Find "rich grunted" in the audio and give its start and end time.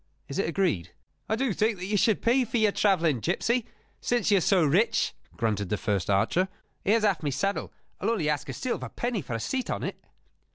4.65-5.69